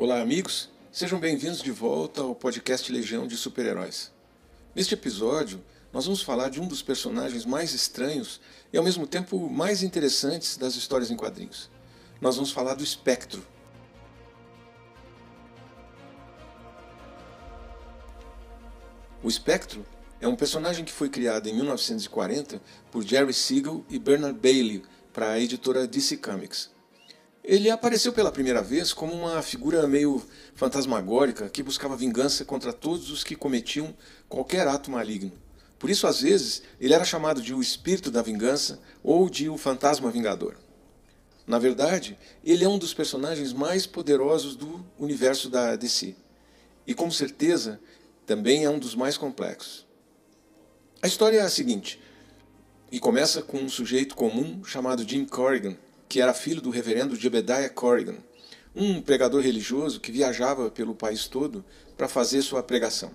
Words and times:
Olá, 0.00 0.18
amigos. 0.22 0.70
Sejam 0.90 1.20
bem-vindos 1.20 1.60
de 1.60 1.70
volta 1.70 2.22
ao 2.22 2.34
podcast 2.34 2.90
Legião 2.90 3.26
de 3.26 3.36
Super-Heróis. 3.36 4.10
Neste 4.74 4.94
episódio, 4.94 5.62
nós 5.92 6.06
vamos 6.06 6.22
falar 6.22 6.48
de 6.48 6.58
um 6.58 6.66
dos 6.66 6.80
personagens 6.80 7.44
mais 7.44 7.74
estranhos 7.74 8.40
e 8.72 8.78
ao 8.78 8.82
mesmo 8.82 9.06
tempo 9.06 9.50
mais 9.50 9.82
interessantes 9.82 10.56
das 10.56 10.74
histórias 10.74 11.10
em 11.10 11.16
quadrinhos. 11.18 11.70
Nós 12.18 12.36
vamos 12.36 12.50
falar 12.50 12.72
do 12.76 12.82
Espectro. 12.82 13.46
O 19.22 19.28
Espectro 19.28 19.84
é 20.18 20.26
um 20.26 20.34
personagem 20.34 20.82
que 20.82 20.92
foi 20.92 21.10
criado 21.10 21.46
em 21.46 21.54
1940 21.54 22.58
por 22.90 23.04
Jerry 23.04 23.34
Siegel 23.34 23.84
e 23.90 23.98
Bernard 23.98 24.38
Bailey 24.40 24.82
para 25.12 25.32
a 25.32 25.38
editora 25.38 25.86
DC 25.86 26.16
Comics. 26.16 26.70
Ele 27.42 27.70
apareceu 27.70 28.12
pela 28.12 28.30
primeira 28.30 28.62
vez 28.62 28.92
como 28.92 29.12
uma 29.14 29.40
figura 29.40 29.86
meio 29.86 30.22
fantasmagórica 30.54 31.48
que 31.48 31.62
buscava 31.62 31.96
vingança 31.96 32.44
contra 32.44 32.72
todos 32.72 33.10
os 33.10 33.24
que 33.24 33.34
cometiam 33.34 33.94
qualquer 34.28 34.68
ato 34.68 34.90
maligno. 34.90 35.32
Por 35.78 35.88
isso, 35.88 36.06
às 36.06 36.20
vezes, 36.20 36.62
ele 36.78 36.92
era 36.92 37.04
chamado 37.04 37.40
de 37.40 37.54
o 37.54 37.62
espírito 37.62 38.10
da 38.10 38.20
vingança 38.20 38.78
ou 39.02 39.30
de 39.30 39.48
o 39.48 39.56
fantasma 39.56 40.10
vingador. 40.10 40.56
Na 41.46 41.58
verdade, 41.58 42.18
ele 42.44 42.62
é 42.62 42.68
um 42.68 42.78
dos 42.78 42.92
personagens 42.92 43.54
mais 43.54 43.86
poderosos 43.86 44.54
do 44.54 44.84
universo 44.98 45.48
da 45.48 45.74
DC. 45.76 46.14
E 46.86 46.94
com 46.94 47.10
certeza, 47.10 47.80
também 48.26 48.64
é 48.64 48.70
um 48.70 48.78
dos 48.78 48.94
mais 48.94 49.16
complexos. 49.16 49.86
A 51.02 51.06
história 51.06 51.38
é 51.38 51.40
a 51.40 51.48
seguinte, 51.48 51.98
e 52.92 53.00
começa 53.00 53.40
com 53.40 53.56
um 53.56 53.68
sujeito 53.68 54.14
comum 54.14 54.62
chamado 54.64 55.08
Jim 55.08 55.24
Corrigan, 55.24 55.76
que 56.10 56.20
era 56.20 56.34
filho 56.34 56.60
do 56.60 56.70
reverendo 56.70 57.14
Jebediah 57.14 57.68
Corrigan, 57.68 58.16
um 58.74 59.00
pregador 59.00 59.42
religioso 59.42 60.00
que 60.00 60.10
viajava 60.10 60.68
pelo 60.68 60.92
país 60.92 61.28
todo 61.28 61.64
para 61.96 62.08
fazer 62.08 62.42
sua 62.42 62.64
pregação. 62.64 63.12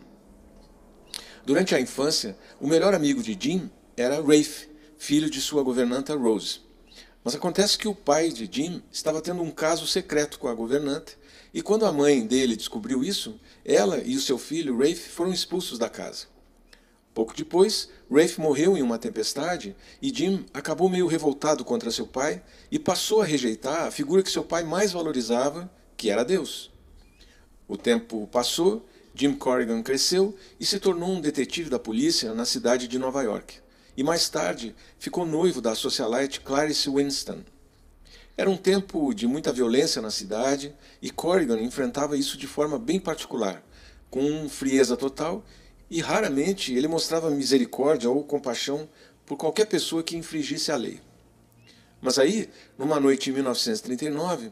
Durante 1.45 1.75
a 1.75 1.81
infância, 1.81 2.37
o 2.57 2.65
melhor 2.65 2.93
amigo 2.93 3.21
de 3.21 3.37
Jim 3.37 3.69
era 3.97 4.21
Rafe, 4.21 4.69
filho 4.97 5.29
de 5.29 5.41
sua 5.41 5.61
governanta 5.61 6.15
Rose. 6.15 6.61
Mas 7.21 7.35
acontece 7.35 7.77
que 7.77 7.87
o 7.89 7.93
pai 7.93 8.29
de 8.29 8.49
Jim 8.49 8.81
estava 8.89 9.21
tendo 9.21 9.41
um 9.41 9.51
caso 9.51 9.85
secreto 9.85 10.39
com 10.39 10.47
a 10.47 10.53
governanta, 10.53 11.11
e 11.53 11.61
quando 11.61 11.85
a 11.85 11.91
mãe 11.91 12.25
dele 12.25 12.55
descobriu 12.55 13.03
isso, 13.03 13.37
ela 13.65 13.97
e 13.97 14.15
o 14.15 14.21
seu 14.21 14.37
filho 14.37 14.77
Rafe 14.77 15.09
foram 15.09 15.33
expulsos 15.33 15.77
da 15.77 15.89
casa. 15.89 16.27
Pouco 17.15 17.33
depois, 17.33 17.87
Rafe 18.11 18.41
morreu 18.41 18.75
em 18.75 18.81
uma 18.81 18.99
tempestade 18.99 19.73
e 20.01 20.13
Jim 20.13 20.45
acabou 20.53 20.89
meio 20.89 21.07
revoltado 21.07 21.63
contra 21.63 21.89
seu 21.89 22.05
pai 22.05 22.43
e 22.69 22.77
passou 22.77 23.21
a 23.21 23.25
rejeitar 23.25 23.87
a 23.87 23.91
figura 23.91 24.21
que 24.21 24.29
seu 24.29 24.43
pai 24.43 24.65
mais 24.65 24.91
valorizava, 24.91 25.71
que 25.95 26.09
era 26.09 26.25
Deus. 26.25 26.73
O 27.69 27.77
tempo 27.77 28.27
passou, 28.27 28.85
Jim 29.13 29.33
Corrigan 29.33 29.81
cresceu 29.81 30.35
e 30.59 30.65
se 30.65 30.77
tornou 30.77 31.09
um 31.09 31.21
detetive 31.21 31.69
da 31.69 31.79
polícia 31.79 32.33
na 32.33 32.43
cidade 32.43 32.85
de 32.85 32.99
Nova 32.99 33.23
York. 33.23 33.59
E 33.95 34.03
mais 34.03 34.27
tarde 34.27 34.75
ficou 34.99 35.25
noivo 35.25 35.61
da 35.61 35.73
socialite 35.73 36.41
Clarice 36.41 36.89
Winston. 36.89 37.45
Era 38.35 38.49
um 38.49 38.57
tempo 38.57 39.13
de 39.13 39.25
muita 39.25 39.53
violência 39.53 40.01
na 40.01 40.11
cidade 40.11 40.75
e 41.01 41.09
Corrigan 41.09 41.61
enfrentava 41.61 42.17
isso 42.17 42.37
de 42.37 42.45
forma 42.45 42.77
bem 42.77 42.99
particular, 42.99 43.63
com 44.09 44.49
frieza 44.49 44.97
total 44.97 45.45
e 45.89 46.01
raramente 46.01 46.73
ele 46.73 46.87
mostrava 46.87 47.29
misericórdia 47.29 48.09
ou 48.09 48.23
compaixão 48.23 48.89
por 49.25 49.37
qualquer 49.37 49.65
pessoa 49.65 50.03
que 50.03 50.17
infringisse 50.17 50.71
a 50.71 50.75
lei. 50.75 51.01
Mas 52.01 52.19
aí, 52.19 52.49
numa 52.77 52.99
noite 52.99 53.29
em 53.29 53.33
1939, 53.33 54.51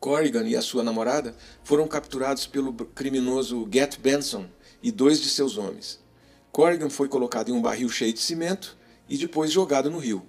Corrigan 0.00 0.46
e 0.46 0.56
a 0.56 0.62
sua 0.62 0.82
namorada 0.82 1.34
foram 1.64 1.86
capturados 1.86 2.46
pelo 2.46 2.72
criminoso 2.72 3.68
Get 3.72 3.98
Benson 3.98 4.46
e 4.82 4.90
dois 4.92 5.20
de 5.20 5.28
seus 5.28 5.56
homens. 5.56 6.00
Corrigan 6.52 6.90
foi 6.90 7.08
colocado 7.08 7.50
em 7.50 7.52
um 7.52 7.62
barril 7.62 7.88
cheio 7.88 8.12
de 8.12 8.20
cimento 8.20 8.76
e 9.08 9.16
depois 9.16 9.50
jogado 9.50 9.90
no 9.90 9.98
rio. 9.98 10.24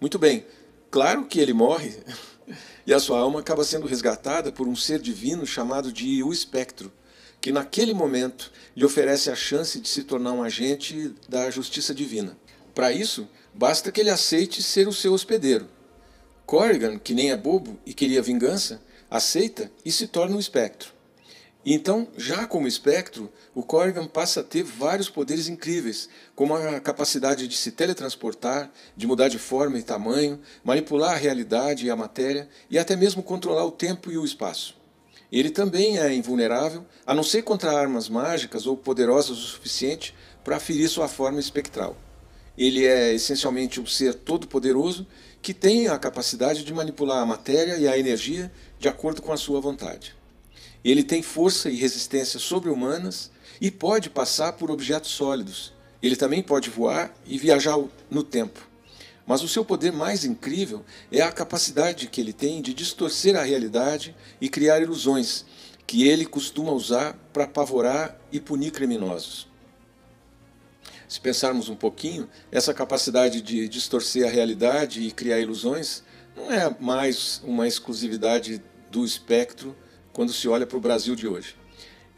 Muito 0.00 0.18
bem, 0.18 0.46
claro 0.90 1.26
que 1.26 1.40
ele 1.40 1.52
morre 1.52 1.94
e 2.86 2.92
a 2.92 3.00
sua 3.00 3.18
alma 3.18 3.40
acaba 3.40 3.64
sendo 3.64 3.86
resgatada 3.86 4.52
por 4.52 4.68
um 4.68 4.76
ser 4.76 5.00
divino 5.00 5.46
chamado 5.46 5.92
de 5.92 6.22
O 6.22 6.32
Espectro, 6.32 6.92
que 7.46 7.52
naquele 7.52 7.94
momento 7.94 8.50
lhe 8.74 8.84
oferece 8.84 9.30
a 9.30 9.36
chance 9.36 9.78
de 9.78 9.88
se 9.88 10.02
tornar 10.02 10.32
um 10.32 10.42
agente 10.42 11.14
da 11.28 11.48
justiça 11.48 11.94
divina. 11.94 12.36
Para 12.74 12.90
isso, 12.90 13.28
basta 13.54 13.92
que 13.92 14.00
ele 14.00 14.10
aceite 14.10 14.60
ser 14.60 14.88
o 14.88 14.92
seu 14.92 15.12
hospedeiro. 15.12 15.68
Corrigan, 16.44 16.98
que 16.98 17.14
nem 17.14 17.30
é 17.30 17.36
bobo 17.36 17.78
e 17.86 17.94
queria 17.94 18.20
vingança, 18.20 18.82
aceita 19.08 19.70
e 19.84 19.92
se 19.92 20.08
torna 20.08 20.34
um 20.34 20.40
espectro. 20.40 20.90
Então, 21.64 22.08
já 22.16 22.48
como 22.48 22.66
espectro, 22.66 23.32
o 23.54 23.62
Corrigan 23.62 24.08
passa 24.08 24.40
a 24.40 24.42
ter 24.42 24.64
vários 24.64 25.08
poderes 25.08 25.46
incríveis, 25.46 26.08
como 26.34 26.52
a 26.52 26.80
capacidade 26.80 27.46
de 27.46 27.56
se 27.56 27.70
teletransportar, 27.70 28.72
de 28.96 29.06
mudar 29.06 29.28
de 29.28 29.38
forma 29.38 29.78
e 29.78 29.84
tamanho, 29.84 30.40
manipular 30.64 31.12
a 31.12 31.16
realidade 31.16 31.86
e 31.86 31.90
a 31.92 31.94
matéria 31.94 32.48
e 32.68 32.76
até 32.76 32.96
mesmo 32.96 33.22
controlar 33.22 33.64
o 33.64 33.70
tempo 33.70 34.10
e 34.10 34.18
o 34.18 34.24
espaço. 34.24 34.74
Ele 35.30 35.50
também 35.50 35.98
é 35.98 36.14
invulnerável, 36.14 36.84
a 37.04 37.14
não 37.14 37.22
ser 37.22 37.42
contra 37.42 37.76
armas 37.76 38.08
mágicas 38.08 38.66
ou 38.66 38.76
poderosas 38.76 39.38
o 39.38 39.42
suficiente 39.42 40.14
para 40.44 40.60
ferir 40.60 40.88
sua 40.88 41.08
forma 41.08 41.40
espectral. 41.40 41.96
Ele 42.56 42.86
é 42.86 43.12
essencialmente 43.12 43.80
um 43.80 43.86
ser 43.86 44.14
todo-poderoso 44.14 45.06
que 45.42 45.52
tem 45.52 45.88
a 45.88 45.98
capacidade 45.98 46.64
de 46.64 46.72
manipular 46.72 47.22
a 47.22 47.26
matéria 47.26 47.76
e 47.76 47.86
a 47.86 47.98
energia 47.98 48.50
de 48.78 48.88
acordo 48.88 49.20
com 49.20 49.32
a 49.32 49.36
sua 49.36 49.60
vontade. 49.60 50.14
Ele 50.84 51.02
tem 51.02 51.22
força 51.22 51.68
e 51.68 51.76
resistência 51.76 52.38
sobre-humanas 52.38 53.30
e 53.60 53.70
pode 53.70 54.08
passar 54.08 54.52
por 54.52 54.70
objetos 54.70 55.10
sólidos. 55.10 55.72
Ele 56.02 56.16
também 56.16 56.42
pode 56.42 56.70
voar 56.70 57.12
e 57.26 57.36
viajar 57.38 57.76
no 58.10 58.22
tempo. 58.22 58.75
Mas 59.26 59.42
o 59.42 59.48
seu 59.48 59.64
poder 59.64 59.92
mais 59.92 60.24
incrível 60.24 60.84
é 61.10 61.20
a 61.20 61.32
capacidade 61.32 62.06
que 62.06 62.20
ele 62.20 62.32
tem 62.32 62.62
de 62.62 62.72
distorcer 62.72 63.36
a 63.36 63.42
realidade 63.42 64.14
e 64.40 64.48
criar 64.48 64.80
ilusões, 64.80 65.44
que 65.86 66.06
ele 66.06 66.24
costuma 66.24 66.72
usar 66.72 67.14
para 67.32 67.44
apavorar 67.44 68.18
e 68.30 68.40
punir 68.40 68.70
criminosos. 68.70 69.48
Se 71.08 71.20
pensarmos 71.20 71.68
um 71.68 71.76
pouquinho, 71.76 72.28
essa 72.50 72.74
capacidade 72.74 73.40
de 73.40 73.68
distorcer 73.68 74.26
a 74.26 74.30
realidade 74.30 75.02
e 75.02 75.12
criar 75.12 75.40
ilusões 75.40 76.02
não 76.36 76.52
é 76.52 76.74
mais 76.80 77.40
uma 77.44 77.66
exclusividade 77.66 78.62
do 78.90 79.04
espectro 79.04 79.76
quando 80.12 80.32
se 80.32 80.48
olha 80.48 80.66
para 80.66 80.76
o 80.76 80.80
Brasil 80.80 81.14
de 81.14 81.26
hoje. 81.26 81.56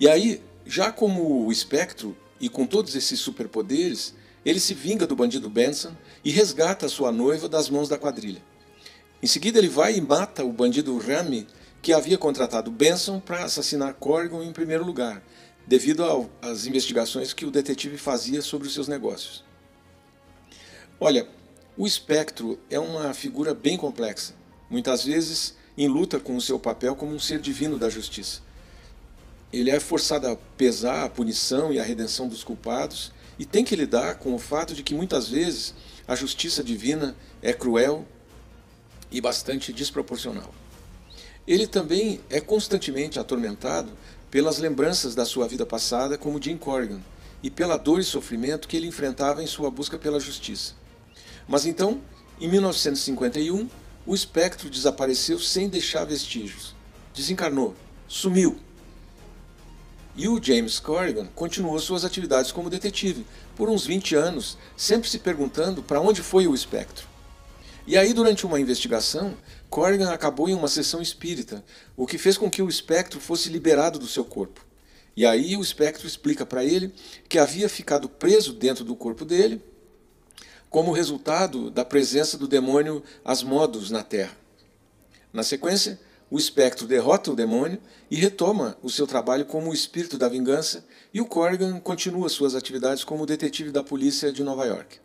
E 0.00 0.08
aí, 0.08 0.42
já 0.64 0.90
como 0.90 1.46
o 1.46 1.52
espectro 1.52 2.16
e 2.40 2.48
com 2.48 2.66
todos 2.66 2.94
esses 2.94 3.19
superpoderes, 3.20 4.14
ele 4.44 4.60
se 4.60 4.75
vinga 4.75 5.06
do 5.06 5.16
bandido 5.16 5.50
Benson 5.50 5.93
e 6.25 6.31
resgata 6.31 6.88
sua 6.88 7.12
noiva 7.12 7.49
das 7.49 7.69
mãos 7.69 7.88
da 7.88 7.99
quadrilha. 7.99 8.43
Em 9.22 9.26
seguida, 9.26 9.59
ele 9.59 9.69
vai 9.69 9.97
e 9.97 10.00
mata 10.00 10.44
o 10.44 10.53
bandido 10.53 10.97
Rami, 10.97 11.47
que 11.82 11.93
havia 11.93 12.16
contratado 12.16 12.71
Benson 12.71 13.21
para 13.21 13.44
assassinar 13.44 13.94
Corrigan 13.94 14.44
em 14.44 14.53
primeiro 14.53 14.84
lugar, 14.84 15.22
devido 15.66 16.04
às 16.41 16.66
investigações 16.66 17.32
que 17.32 17.44
o 17.44 17.50
detetive 17.50 17.99
fazia 17.99 18.41
sobre 18.43 18.69
os 18.69 18.75
seus 18.75 18.88
negócios. 18.88 19.44
Olha, 21.00 21.28
o 21.76 21.87
espectro 21.87 22.58
é 22.70 22.79
uma 22.79 23.12
figura 23.14 23.55
bem 23.55 23.76
complexa, 23.76 24.34
muitas 24.70 25.05
vezes 25.05 25.55
em 25.76 25.87
luta 25.87 26.19
com 26.19 26.37
o 26.37 26.41
seu 26.41 26.58
papel 26.58 26.96
como 26.96 27.12
um 27.12 27.20
ser 27.20 27.41
divino 27.41 27.79
da 27.79 27.88
justiça. 27.88 28.41
Ele 29.52 29.70
é 29.70 29.79
forçado 29.79 30.26
a 30.26 30.37
pesar 30.56 31.05
a 31.05 31.08
punição 31.08 31.73
e 31.73 31.79
a 31.79 31.84
redenção 31.84 32.29
dos 32.29 32.43
culpados 32.43 33.12
e 33.38 33.44
tem 33.44 33.64
que 33.64 33.76
lidar 33.76 34.17
com 34.17 34.35
o 34.35 34.38
fato 34.38 34.75
de 34.75 34.82
que 34.82 34.94
muitas 34.94 35.29
vezes 35.29 35.75
a 36.06 36.14
justiça 36.14 36.62
divina 36.64 37.14
é 37.40 37.52
cruel 37.52 38.06
e 39.11 39.20
bastante 39.20 39.73
desproporcional. 39.73 40.52
Ele 41.46 41.67
também 41.67 42.20
é 42.29 42.40
constantemente 42.40 43.19
atormentado 43.19 43.93
pelas 44.31 44.58
lembranças 44.58 45.14
da 45.14 45.25
sua 45.25 45.49
vida 45.49 45.64
passada 45.64 46.19
como 46.19 46.43
Jim 46.43 46.56
Corrigan 46.56 47.00
e 47.43 47.50
pela 47.50 47.76
dor 47.76 48.00
e 48.00 48.05
sofrimento 48.05 48.69
que 48.69 48.76
ele 48.76 48.87
enfrentava 48.87 49.43
em 49.43 49.46
sua 49.46 49.70
busca 49.70 49.96
pela 49.96 50.20
justiça. 50.20 50.75
Mas 51.46 51.64
então, 51.64 52.00
em 52.41 52.49
1951, 52.49 53.69
o 54.05 54.14
espectro 54.14 54.69
desapareceu 54.69 55.38
sem 55.38 55.69
deixar 55.69 56.05
vestígios. 56.05 56.75
Desencarnou, 57.14 57.75
sumiu 58.06 58.58
e 60.19 60.26
o 60.26 60.43
James 60.43 60.81
Corrigan 60.81 61.26
continuou 61.32 61.79
suas 61.79 62.05
atividades 62.05 62.50
como 62.50 62.69
detetive 62.69 63.25
por 63.56 63.70
uns 63.70 63.87
20 63.87 64.17
anos, 64.17 64.59
sempre 64.76 65.09
se 65.09 65.20
perguntando 65.20 65.81
para 65.81 66.00
onde 66.00 66.23
foi 66.23 66.49
o 66.49 66.55
espectro. 66.56 67.06
E 67.87 67.97
aí, 67.97 68.12
durante 68.12 68.44
uma 68.44 68.59
investigação, 68.59 69.37
Corrigan 69.70 70.11
acabou 70.11 70.49
em 70.49 70.55
uma 70.55 70.67
sessão 70.67 71.00
espírita, 71.00 71.65
o 71.97 72.05
que 72.05 72.19
fez 72.19 72.37
com 72.37 72.50
que 72.50 72.61
o 72.61 72.69
espectro 72.69 73.20
fosse 73.20 73.49
liberado 73.49 73.97
do 73.97 74.09
seu 74.09 74.25
corpo. 74.25 74.67
E 75.17 75.25
aí 75.25 75.56
o 75.56 75.62
espectro 75.62 76.06
explica 76.06 76.44
para 76.44 76.65
ele 76.65 76.93
que 77.29 77.38
havia 77.38 77.69
ficado 77.69 78.09
preso 78.09 78.53
dentro 78.53 78.85
do 78.85 78.97
corpo 78.97 79.25
dele 79.25 79.62
como 80.69 80.93
resultado 80.93 81.70
da 81.70 81.85
presença 81.85 82.37
do 82.37 82.49
demônio 82.49 83.03
Asmodos 83.25 83.91
na 83.91 84.03
Terra. 84.03 84.37
Na 85.32 85.44
sequência, 85.44 85.99
o 86.30 86.38
espectro 86.38 86.86
derrota 86.86 87.30
o 87.30 87.36
demônio 87.36 87.78
e 88.10 88.16
retoma 88.16 88.76
o 88.82 88.90
seu 88.90 89.06
trabalho 89.06 89.46
como 89.46 89.70
o 89.70 89.75
espírito 89.75 90.19
da 90.19 90.28
vingança, 90.28 90.84
e 91.12 91.20
o 91.20 91.26
Corrigan 91.26 91.80
continua 91.80 92.28
suas 92.28 92.54
atividades 92.54 93.04
como 93.04 93.26
detetive 93.26 93.70
da 93.70 93.82
polícia 93.82 94.32
de 94.32 94.42
Nova 94.42 94.66
York. 94.66 94.98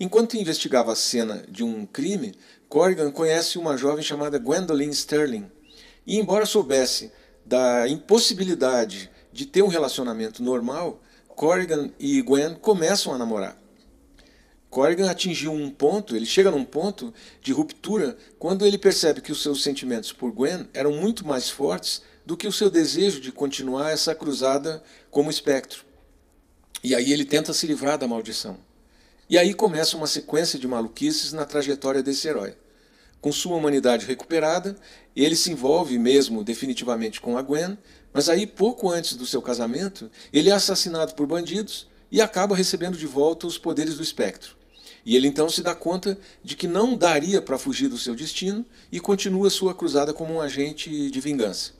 Enquanto 0.00 0.36
investigava 0.36 0.92
a 0.92 0.96
cena 0.96 1.44
de 1.48 1.64
um 1.64 1.84
crime, 1.84 2.34
Corrigan 2.68 3.10
conhece 3.10 3.58
uma 3.58 3.76
jovem 3.76 4.02
chamada 4.02 4.38
Gwendolyn 4.38 4.90
Sterling. 4.90 5.50
E, 6.06 6.16
embora 6.18 6.46
soubesse 6.46 7.12
da 7.44 7.88
impossibilidade 7.88 9.10
de 9.32 9.46
ter 9.46 9.62
um 9.62 9.68
relacionamento 9.68 10.42
normal, 10.42 11.00
Corrigan 11.28 11.90
e 11.98 12.20
Gwen 12.22 12.54
começam 12.54 13.12
a 13.12 13.18
namorar. 13.18 13.56
Corrigan 14.70 15.10
atingiu 15.10 15.52
um 15.52 15.70
ponto, 15.70 16.14
ele 16.14 16.26
chega 16.26 16.50
num 16.50 16.64
ponto 16.64 17.12
de 17.40 17.52
ruptura 17.52 18.16
quando 18.38 18.66
ele 18.66 18.76
percebe 18.76 19.22
que 19.22 19.32
os 19.32 19.42
seus 19.42 19.62
sentimentos 19.62 20.12
por 20.12 20.30
Gwen 20.30 20.68
eram 20.74 20.92
muito 20.92 21.26
mais 21.26 21.48
fortes 21.48 22.02
do 22.26 22.36
que 22.36 22.46
o 22.46 22.52
seu 22.52 22.68
desejo 22.68 23.20
de 23.20 23.32
continuar 23.32 23.90
essa 23.90 24.14
cruzada 24.14 24.82
como 25.10 25.30
espectro. 25.30 25.84
E 26.84 26.94
aí 26.94 27.12
ele 27.12 27.24
tenta 27.24 27.54
se 27.54 27.66
livrar 27.66 27.96
da 27.96 28.06
maldição. 28.06 28.58
E 29.30 29.38
aí 29.38 29.54
começa 29.54 29.96
uma 29.96 30.06
sequência 30.06 30.58
de 30.58 30.68
maluquices 30.68 31.32
na 31.32 31.46
trajetória 31.46 32.02
desse 32.02 32.28
herói. 32.28 32.54
Com 33.22 33.32
sua 33.32 33.56
humanidade 33.56 34.06
recuperada, 34.06 34.76
ele 35.16 35.34
se 35.34 35.50
envolve 35.50 35.98
mesmo 35.98 36.44
definitivamente 36.44 37.20
com 37.20 37.38
a 37.38 37.42
Gwen, 37.42 37.76
mas 38.12 38.28
aí 38.28 38.46
pouco 38.46 38.90
antes 38.90 39.16
do 39.16 39.26
seu 39.26 39.40
casamento, 39.40 40.10
ele 40.30 40.50
é 40.50 40.52
assassinado 40.52 41.14
por 41.14 41.26
bandidos 41.26 41.88
e 42.12 42.20
acaba 42.20 42.54
recebendo 42.54 42.96
de 42.96 43.06
volta 43.06 43.46
os 43.46 43.58
poderes 43.58 43.96
do 43.96 44.02
espectro. 44.02 44.57
E 45.08 45.16
ele 45.16 45.26
então 45.26 45.48
se 45.48 45.62
dá 45.62 45.74
conta 45.74 46.18
de 46.44 46.54
que 46.54 46.68
não 46.68 46.94
daria 46.94 47.40
para 47.40 47.56
fugir 47.56 47.88
do 47.88 47.96
seu 47.96 48.14
destino 48.14 48.62
e 48.92 49.00
continua 49.00 49.48
sua 49.48 49.74
cruzada 49.74 50.12
como 50.12 50.34
um 50.34 50.40
agente 50.42 51.10
de 51.10 51.18
vingança. 51.18 51.72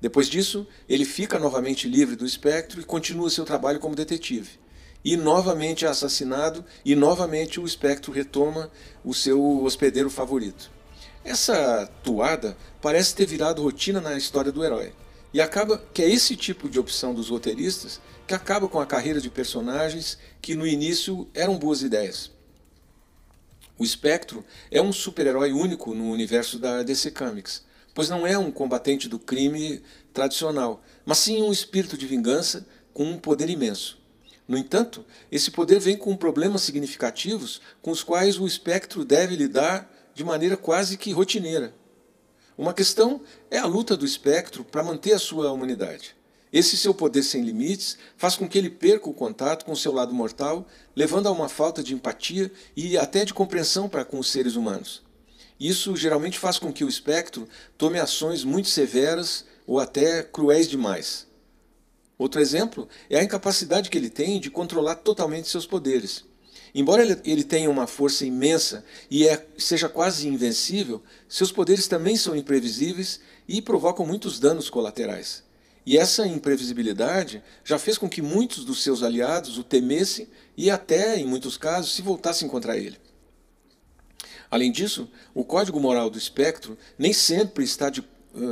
Depois 0.00 0.26
disso, 0.26 0.66
ele 0.88 1.04
fica 1.04 1.38
novamente 1.38 1.86
livre 1.86 2.16
do 2.16 2.24
espectro 2.24 2.80
e 2.80 2.84
continua 2.84 3.28
seu 3.28 3.44
trabalho 3.44 3.78
como 3.78 3.94
detetive 3.94 4.62
e 5.04 5.18
novamente 5.18 5.84
é 5.84 5.88
assassinado, 5.88 6.64
e 6.82 6.94
novamente 6.94 7.60
o 7.60 7.66
espectro 7.66 8.10
retoma 8.10 8.70
o 9.04 9.12
seu 9.12 9.62
hospedeiro 9.62 10.08
favorito. 10.08 10.70
Essa 11.22 11.86
toada 12.02 12.56
parece 12.80 13.14
ter 13.14 13.26
virado 13.26 13.62
rotina 13.62 14.00
na 14.00 14.16
história 14.16 14.50
do 14.50 14.64
herói. 14.64 14.94
E 15.34 15.42
acaba 15.42 15.82
que 15.92 16.02
é 16.02 16.08
esse 16.10 16.36
tipo 16.36 16.70
de 16.70 16.78
opção 16.78 17.12
dos 17.12 17.28
roteiristas 17.28 18.00
que 18.26 18.32
acaba 18.32 18.66
com 18.66 18.80
a 18.80 18.86
carreira 18.86 19.20
de 19.20 19.28
personagens 19.28 20.16
que 20.40 20.54
no 20.54 20.66
início 20.66 21.28
eram 21.34 21.58
boas 21.58 21.82
ideias. 21.82 22.30
O 23.82 23.84
Espectro 23.84 24.44
é 24.70 24.80
um 24.80 24.92
super-herói 24.92 25.52
único 25.52 25.92
no 25.92 26.08
universo 26.12 26.56
da 26.56 26.84
DC 26.84 27.10
Comics, 27.10 27.64
pois 27.92 28.08
não 28.08 28.24
é 28.24 28.38
um 28.38 28.48
combatente 28.48 29.08
do 29.08 29.18
crime 29.18 29.82
tradicional, 30.14 30.84
mas 31.04 31.18
sim 31.18 31.42
um 31.42 31.50
espírito 31.50 31.98
de 31.98 32.06
vingança 32.06 32.64
com 32.94 33.02
um 33.02 33.18
poder 33.18 33.50
imenso. 33.50 33.98
No 34.46 34.56
entanto, 34.56 35.04
esse 35.32 35.50
poder 35.50 35.80
vem 35.80 35.96
com 35.96 36.14
problemas 36.14 36.62
significativos 36.62 37.60
com 37.82 37.90
os 37.90 38.04
quais 38.04 38.38
o 38.38 38.46
espectro 38.46 39.04
deve 39.04 39.34
lidar 39.34 39.92
de 40.14 40.22
maneira 40.22 40.56
quase 40.56 40.96
que 40.96 41.10
rotineira. 41.10 41.74
Uma 42.56 42.72
questão 42.72 43.20
é 43.50 43.58
a 43.58 43.66
luta 43.66 43.96
do 43.96 44.06
espectro 44.06 44.62
para 44.62 44.84
manter 44.84 45.12
a 45.12 45.18
sua 45.18 45.50
humanidade. 45.50 46.14
Esse 46.52 46.76
seu 46.76 46.92
poder 46.92 47.22
sem 47.22 47.42
limites 47.42 47.96
faz 48.16 48.36
com 48.36 48.46
que 48.46 48.58
ele 48.58 48.68
perca 48.68 49.08
o 49.08 49.14
contato 49.14 49.64
com 49.64 49.74
seu 49.74 49.90
lado 49.90 50.12
mortal, 50.12 50.66
levando 50.94 51.26
a 51.26 51.32
uma 51.32 51.48
falta 51.48 51.82
de 51.82 51.94
empatia 51.94 52.52
e 52.76 52.98
até 52.98 53.24
de 53.24 53.32
compreensão 53.32 53.88
para 53.88 54.04
com 54.04 54.18
os 54.18 54.30
seres 54.30 54.54
humanos. 54.54 55.02
Isso 55.58 55.96
geralmente 55.96 56.38
faz 56.38 56.58
com 56.58 56.70
que 56.70 56.84
o 56.84 56.88
espectro 56.88 57.48
tome 57.78 57.98
ações 57.98 58.44
muito 58.44 58.68
severas 58.68 59.46
ou 59.66 59.80
até 59.80 60.22
cruéis 60.22 60.68
demais. 60.68 61.26
Outro 62.18 62.40
exemplo 62.40 62.86
é 63.08 63.18
a 63.18 63.24
incapacidade 63.24 63.88
que 63.88 63.96
ele 63.96 64.10
tem 64.10 64.38
de 64.38 64.50
controlar 64.50 64.96
totalmente 64.96 65.48
seus 65.48 65.64
poderes. 65.64 66.24
Embora 66.74 67.02
ele, 67.02 67.18
ele 67.24 67.44
tenha 67.44 67.70
uma 67.70 67.86
força 67.86 68.26
imensa 68.26 68.84
e 69.10 69.26
é, 69.26 69.46
seja 69.56 69.88
quase 69.88 70.28
invencível, 70.28 71.02
seus 71.28 71.50
poderes 71.50 71.86
também 71.86 72.16
são 72.16 72.36
imprevisíveis 72.36 73.20
e 73.48 73.62
provocam 73.62 74.04
muitos 74.06 74.38
danos 74.38 74.68
colaterais. 74.68 75.42
E 75.84 75.98
essa 75.98 76.26
imprevisibilidade 76.26 77.42
já 77.64 77.78
fez 77.78 77.98
com 77.98 78.08
que 78.08 78.22
muitos 78.22 78.64
dos 78.64 78.82
seus 78.82 79.02
aliados 79.02 79.58
o 79.58 79.64
temessem 79.64 80.28
e 80.56 80.70
até, 80.70 81.18
em 81.18 81.26
muitos 81.26 81.56
casos, 81.56 81.92
se 81.92 82.02
voltassem 82.02 82.48
contra 82.48 82.76
ele. 82.76 82.98
Além 84.50 84.70
disso, 84.70 85.10
o 85.34 85.44
código 85.44 85.80
moral 85.80 86.10
do 86.10 86.18
espectro 86.18 86.78
nem 86.98 87.12
sempre 87.12 87.64
está 87.64 87.90
de, 87.90 88.04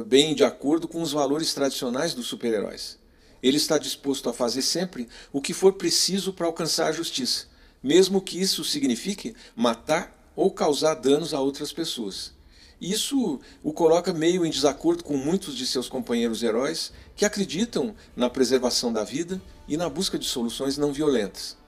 bem 0.06 0.34
de 0.34 0.42
acordo 0.42 0.88
com 0.88 1.02
os 1.02 1.12
valores 1.12 1.54
tradicionais 1.54 2.14
dos 2.14 2.26
super-heróis. 2.26 2.98
Ele 3.42 3.58
está 3.58 3.78
disposto 3.78 4.28
a 4.28 4.32
fazer 4.32 4.62
sempre 4.62 5.08
o 5.32 5.40
que 5.40 5.54
for 5.54 5.74
preciso 5.74 6.32
para 6.32 6.46
alcançar 6.46 6.88
a 6.88 6.92
justiça, 6.92 7.46
mesmo 7.82 8.20
que 8.20 8.40
isso 8.40 8.64
signifique 8.64 9.36
matar 9.54 10.32
ou 10.34 10.50
causar 10.50 10.94
danos 10.94 11.32
a 11.32 11.40
outras 11.40 11.72
pessoas. 11.72 12.32
Isso 12.80 13.38
o 13.62 13.72
coloca 13.72 14.12
meio 14.12 14.46
em 14.46 14.50
desacordo 14.50 15.04
com 15.04 15.16
muitos 15.16 15.54
de 15.54 15.66
seus 15.66 15.88
companheiros 15.88 16.42
heróis 16.42 16.92
que 17.14 17.26
acreditam 17.26 17.94
na 18.16 18.30
preservação 18.30 18.90
da 18.90 19.04
vida 19.04 19.40
e 19.68 19.76
na 19.76 19.88
busca 19.88 20.18
de 20.18 20.24
soluções 20.24 20.78
não 20.78 20.92
violentas. 20.92 21.58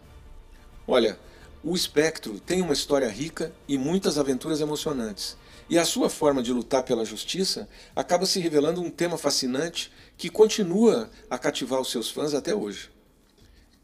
Olha, 0.86 1.18
o 1.62 1.76
Espectro 1.76 2.40
tem 2.40 2.62
uma 2.62 2.72
história 2.72 3.08
rica 3.08 3.52
e 3.68 3.76
muitas 3.76 4.18
aventuras 4.18 4.60
emocionantes, 4.60 5.36
e 5.68 5.78
a 5.78 5.84
sua 5.84 6.10
forma 6.10 6.42
de 6.42 6.52
lutar 6.52 6.82
pela 6.82 7.04
justiça 7.04 7.68
acaba 7.94 8.26
se 8.26 8.40
revelando 8.40 8.80
um 8.80 8.90
tema 8.90 9.16
fascinante 9.16 9.92
que 10.16 10.28
continua 10.28 11.10
a 11.30 11.38
cativar 11.38 11.80
os 11.80 11.90
seus 11.90 12.10
fãs 12.10 12.34
até 12.34 12.54
hoje. 12.54 12.90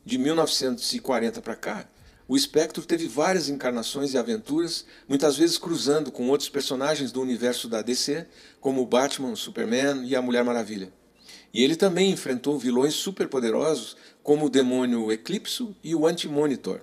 De 0.05 0.19
1940 0.19 1.41
para 1.41 1.55
cá, 1.55 1.89
o 2.29 2.37
Espectro 2.37 2.85
teve 2.85 3.09
várias 3.09 3.49
encarnações 3.49 4.13
e 4.13 4.19
aventuras, 4.19 4.85
muitas 5.09 5.39
vezes 5.39 5.57
cruzando 5.57 6.12
com 6.12 6.29
outros 6.29 6.50
personagens 6.50 7.11
do 7.11 7.23
universo 7.23 7.71
da 7.71 7.81
DC, 7.81 8.26
como 8.61 8.85
Batman, 8.85 9.35
Superman 9.35 10.07
e 10.07 10.14
a 10.14 10.21
Mulher 10.21 10.45
Maravilha. 10.45 10.93
E 11.55 11.64
ele 11.64 11.75
também 11.75 12.11
enfrentou 12.11 12.59
vilões 12.59 12.93
superpoderosos 12.93 13.97
como 14.23 14.45
o 14.45 14.50
demônio 14.50 15.11
Eclipso 15.11 15.75
e 15.83 15.95
o 15.95 16.07
Anti-Monitor. 16.07 16.83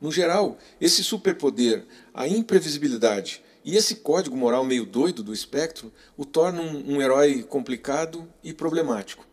No 0.00 0.12
geral, 0.12 0.56
esse 0.80 1.02
superpoder, 1.02 1.84
a 2.14 2.28
imprevisibilidade 2.28 3.42
e 3.64 3.76
esse 3.76 3.96
código 3.96 4.36
moral 4.36 4.64
meio 4.64 4.86
doido 4.86 5.20
do 5.24 5.34
espectro 5.34 5.92
o 6.16 6.24
torna 6.24 6.62
um, 6.62 6.94
um 6.94 7.02
herói 7.02 7.42
complicado 7.42 8.32
e 8.40 8.52
problemático. 8.52 9.29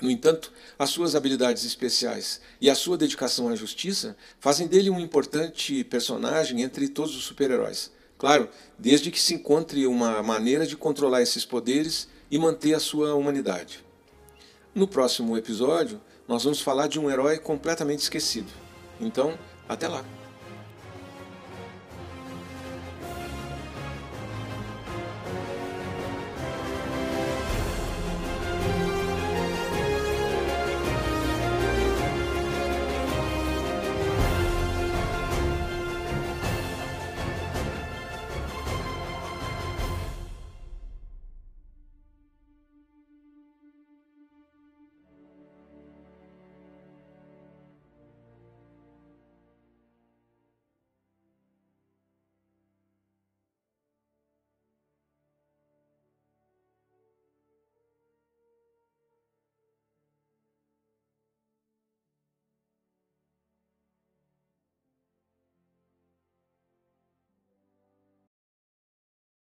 No 0.00 0.10
entanto, 0.10 0.52
as 0.78 0.90
suas 0.90 1.14
habilidades 1.14 1.64
especiais 1.64 2.40
e 2.60 2.70
a 2.70 2.74
sua 2.74 2.96
dedicação 2.96 3.48
à 3.48 3.56
justiça 3.56 4.16
fazem 4.38 4.66
dele 4.66 4.90
um 4.90 4.98
importante 4.98 5.84
personagem 5.84 6.62
entre 6.62 6.88
todos 6.88 7.14
os 7.14 7.24
super-heróis. 7.24 7.90
Claro, 8.16 8.48
desde 8.78 9.10
que 9.10 9.20
se 9.20 9.34
encontre 9.34 9.86
uma 9.86 10.22
maneira 10.22 10.66
de 10.66 10.76
controlar 10.76 11.22
esses 11.22 11.44
poderes 11.44 12.08
e 12.30 12.38
manter 12.38 12.74
a 12.74 12.80
sua 12.80 13.14
humanidade. 13.14 13.84
No 14.74 14.86
próximo 14.86 15.36
episódio, 15.36 16.00
nós 16.28 16.44
vamos 16.44 16.60
falar 16.60 16.86
de 16.86 17.00
um 17.00 17.10
herói 17.10 17.38
completamente 17.38 18.00
esquecido. 18.00 18.50
Então, 19.00 19.38
até 19.68 19.88
lá! 19.88 20.19